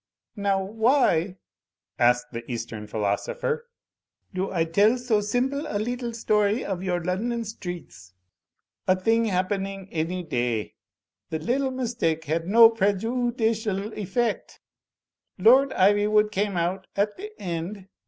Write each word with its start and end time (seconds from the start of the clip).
"Now, 0.35 0.63
why," 0.63 1.37
asked 1.99 2.31
the 2.31 2.43
Eastern 2.51 2.87
philosopher, 2.87 3.67
"do 4.33 4.49
I 4.51 4.65
tell 4.65 4.97
so 4.97 5.21
simple 5.21 5.65
a 5.69 5.77
little 5.77 6.11
story 6.11 6.65
of 6.65 6.81
your 6.81 7.03
London 7.03 7.45
streets— 7.45 8.15
2l 8.87 8.95
Digitized 8.95 8.95
by 8.95 8.95
CjOOQ 8.95 8.97
IC 8.97 8.99
82 8.99 9.03
THE 9.03 9.03
FLYING 9.03 9.19
INN 9.19 9.23
thing 9.25 9.31
happening 9.31 9.89
any 9.91 10.23
day? 10.23 10.73
The 11.29 11.39
little 11.39 11.69
mistake 11.71 12.23
had 12.25 12.47
no 12.47 12.71
preju 12.71 13.31
udicial 13.31 13.95
effect. 13.95 14.59
Lord 15.37 15.69
Ivywood 15.69 16.31
came 16.31 16.57
out, 16.57 16.87
at 16.95 17.15
the 17.17 17.39
end. 17.39 17.87